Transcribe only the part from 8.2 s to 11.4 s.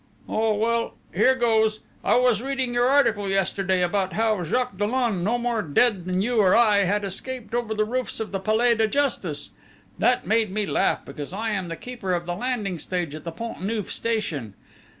the Palais de Justice. That made me laugh, because